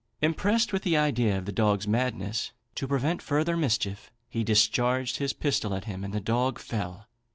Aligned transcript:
Impressed 0.19 0.73
with 0.73 0.81
the 0.81 0.97
idea 0.97 1.37
of 1.37 1.45
the 1.45 1.51
dog's 1.51 1.87
madness, 1.87 2.53
to 2.73 2.87
prevent 2.87 3.21
further 3.21 3.55
mischief, 3.55 4.11
he 4.27 4.43
discharged 4.43 5.17
his 5.17 5.31
pistol 5.31 5.75
at 5.75 5.83
him, 5.85 6.03
and 6.03 6.11
the 6.11 6.19
dog 6.19 6.57
fell. 6.57 7.05